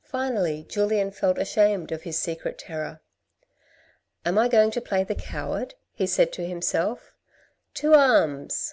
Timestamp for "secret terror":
2.18-3.02